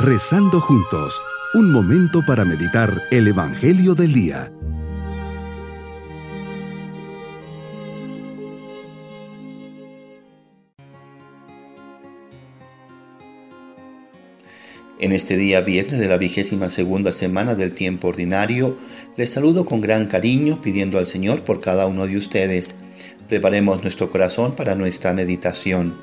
[0.00, 1.20] Rezando juntos,
[1.54, 4.52] un momento para meditar el Evangelio del Día.
[15.00, 18.78] En este día viernes de la vigésima segunda semana del tiempo ordinario,
[19.16, 22.76] les saludo con gran cariño pidiendo al Señor por cada uno de ustedes.
[23.26, 25.96] Preparemos nuestro corazón para nuestra meditación.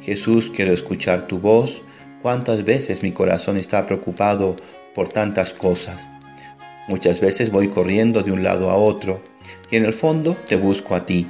[0.00, 1.82] Jesús, quiero escuchar tu voz
[2.22, 4.54] ¿Cuántas veces mi corazón está preocupado
[4.94, 6.08] por tantas cosas?
[6.86, 9.20] Muchas veces voy corriendo de un lado a otro
[9.72, 11.28] y en el fondo te busco a ti.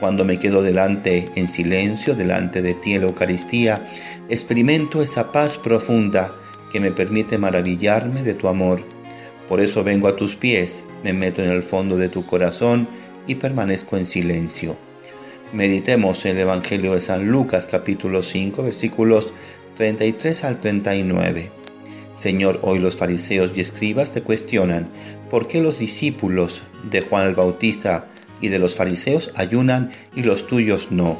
[0.00, 3.88] Cuando me quedo delante en silencio, delante de ti en la Eucaristía,
[4.28, 6.34] experimento esa paz profunda
[6.70, 8.84] que me permite maravillarme de tu amor.
[9.48, 12.88] Por eso vengo a tus pies, me meto en el fondo de tu corazón
[13.26, 14.76] y permanezco en silencio.
[15.54, 19.32] Meditemos el Evangelio de San Lucas capítulo 5 versículos
[19.76, 21.50] 33 al 39.
[22.14, 24.88] Señor, hoy los fariseos y escribas te cuestionan
[25.30, 28.06] por qué los discípulos de Juan el Bautista
[28.40, 31.18] y de los fariseos ayunan y los tuyos no.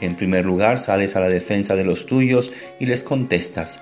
[0.00, 3.80] En primer lugar, sales a la defensa de los tuyos y les contestas,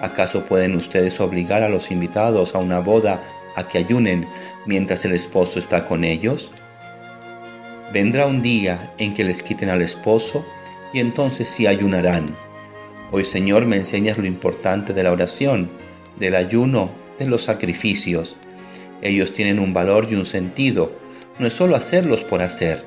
[0.00, 3.22] ¿acaso pueden ustedes obligar a los invitados a una boda
[3.56, 4.26] a que ayunen
[4.66, 6.52] mientras el esposo está con ellos?
[7.92, 10.44] Vendrá un día en que les quiten al esposo
[10.92, 12.34] y entonces sí ayunarán.
[13.10, 15.70] Hoy Señor me enseñas lo importante de la oración,
[16.18, 18.36] del ayuno, de los sacrificios.
[19.00, 20.92] Ellos tienen un valor y un sentido.
[21.38, 22.84] No es solo hacerlos por hacer.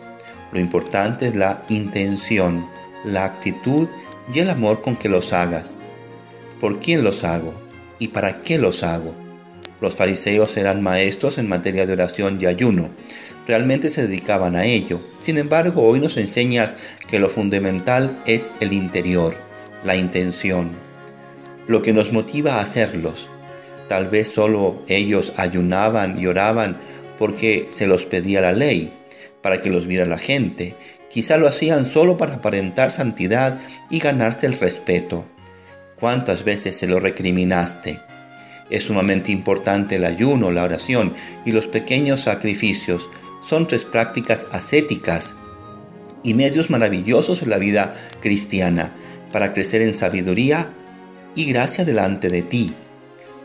[0.52, 2.68] Lo importante es la intención,
[3.04, 3.90] la actitud
[4.32, 5.78] y el amor con que los hagas.
[6.60, 7.56] ¿Por quién los hago?
[7.98, 9.16] ¿Y para qué los hago?
[9.80, 12.92] Los fariseos eran maestros en materia de oración y ayuno.
[13.48, 15.02] Realmente se dedicaban a ello.
[15.20, 16.76] Sin embargo, hoy nos enseñas
[17.08, 19.51] que lo fundamental es el interior
[19.84, 20.72] la intención,
[21.68, 23.30] lo que nos motiva a hacerlos.
[23.88, 26.78] Tal vez solo ellos ayunaban y oraban
[27.18, 28.94] porque se los pedía la ley,
[29.42, 30.76] para que los viera la gente.
[31.10, 33.60] Quizá lo hacían solo para aparentar santidad
[33.90, 35.26] y ganarse el respeto.
[36.00, 38.00] ¿Cuántas veces se lo recriminaste?
[38.70, 41.14] Es sumamente importante el ayuno, la oración
[41.46, 43.10] y los pequeños sacrificios.
[43.42, 45.36] Son tres prácticas ascéticas
[46.24, 48.96] y medios maravillosos en la vida cristiana
[49.32, 50.74] para crecer en sabiduría
[51.36, 52.74] y gracia delante de ti.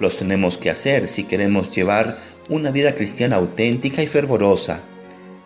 [0.01, 4.83] Los tenemos que hacer si queremos llevar una vida cristiana auténtica y fervorosa.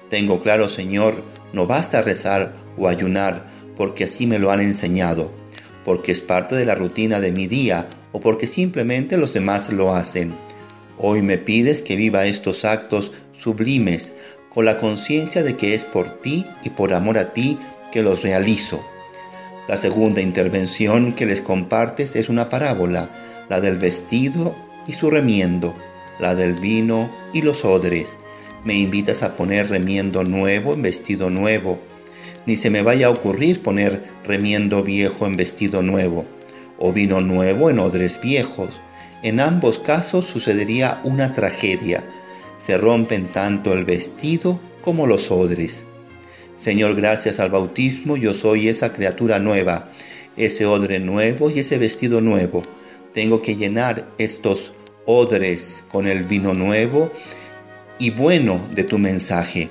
[0.09, 3.47] Tengo claro, Señor, no basta rezar o ayunar
[3.77, 5.33] porque así me lo han enseñado,
[5.85, 9.95] porque es parte de la rutina de mi día o porque simplemente los demás lo
[9.95, 10.35] hacen.
[10.99, 14.13] Hoy me pides que viva estos actos sublimes
[14.51, 17.59] con la conciencia de que es por ti y por amor a ti
[17.93, 18.85] que los realizo.
[19.71, 23.09] La segunda intervención que les compartes es una parábola,
[23.49, 24.57] la del vestido
[24.89, 25.77] y su remiendo,
[26.19, 28.17] la del vino y los odres.
[28.65, 31.79] Me invitas a poner remiendo nuevo en vestido nuevo.
[32.47, 36.27] Ni se me vaya a ocurrir poner remiendo viejo en vestido nuevo,
[36.77, 38.81] o vino nuevo en odres viejos.
[39.23, 42.05] En ambos casos sucedería una tragedia.
[42.57, 45.87] Se rompen tanto el vestido como los odres.
[46.61, 49.89] Señor, gracias al bautismo yo soy esa criatura nueva,
[50.37, 52.63] ese odre nuevo y ese vestido nuevo.
[53.15, 54.75] Tengo que llenar estos
[55.07, 57.11] odres con el vino nuevo
[57.99, 59.71] y bueno de tu mensaje.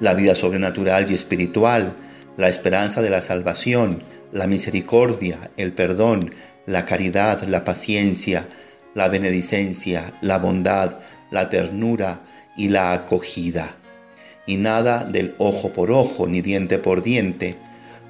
[0.00, 1.94] La vida sobrenatural y espiritual,
[2.38, 4.02] la esperanza de la salvación,
[4.32, 6.32] la misericordia, el perdón,
[6.64, 8.48] la caridad, la paciencia,
[8.94, 11.00] la benedicencia, la bondad,
[11.30, 12.24] la ternura
[12.56, 13.76] y la acogida
[14.46, 17.56] y nada del ojo por ojo ni diente por diente.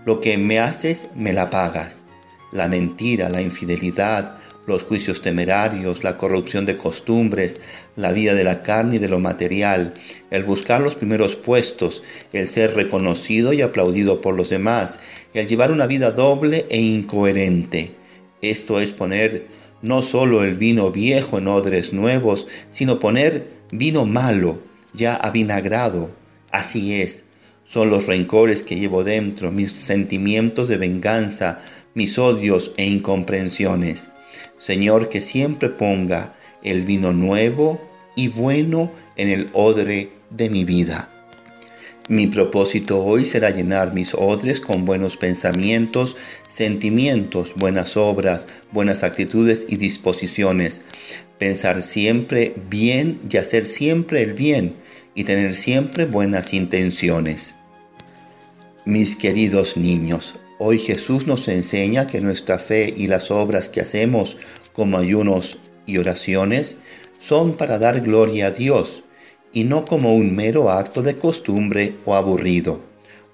[0.04, 2.04] Lo que me haces, me la pagas.
[2.52, 4.36] La mentira, la infidelidad,
[4.66, 7.60] los juicios temerarios, la corrupción de costumbres,
[7.96, 9.94] la vida de la carne y de lo material,
[10.30, 12.02] el buscar los primeros puestos,
[12.32, 14.98] el ser reconocido y aplaudido por los demás,
[15.34, 17.94] el llevar una vida doble e incoherente.
[18.40, 19.46] Esto es poner
[19.82, 24.60] no solo el vino viejo en odres nuevos, sino poner vino malo,
[24.94, 26.10] ya avinagrado,
[26.54, 27.24] Así es,
[27.64, 31.58] son los rencores que llevo dentro, mis sentimientos de venganza,
[31.94, 34.10] mis odios e incomprensiones.
[34.56, 37.80] Señor, que siempre ponga el vino nuevo
[38.14, 41.10] y bueno en el odre de mi vida.
[42.08, 46.16] Mi propósito hoy será llenar mis odres con buenos pensamientos,
[46.46, 50.82] sentimientos, buenas obras, buenas actitudes y disposiciones.
[51.36, 54.83] Pensar siempre bien y hacer siempre el bien
[55.14, 57.54] y tener siempre buenas intenciones.
[58.84, 64.38] Mis queridos niños, Hoy Jesús nos enseña que nuestra fe y las obras que hacemos
[64.72, 66.78] como ayunos y oraciones
[67.18, 69.02] son para dar gloria a Dios
[69.52, 72.80] y no como un mero acto de costumbre o aburrido,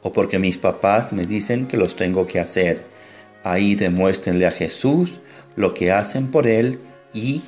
[0.03, 2.87] o porque mis papás me dicen que los tengo que hacer.
[3.45, 5.21] Ahí demuéstrenle a Jesús
[5.57, 6.79] lo que hacen por Él
[7.13, 7.43] y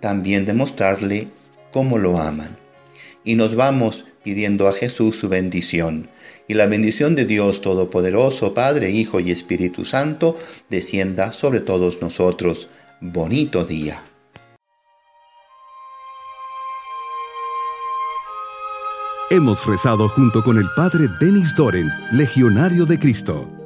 [0.00, 1.28] también demostrarle
[1.72, 2.56] cómo lo aman.
[3.24, 6.08] Y nos vamos pidiendo a Jesús su bendición.
[6.48, 10.36] Y la bendición de Dios Todopoderoso, Padre, Hijo y Espíritu Santo,
[10.68, 12.68] descienda sobre todos nosotros.
[13.00, 14.02] Bonito día.
[19.30, 23.59] Hemos rezado junto con el Padre Denis Doren, Legionario de Cristo.